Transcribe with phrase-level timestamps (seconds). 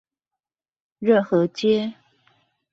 [0.97, 1.93] 熱河街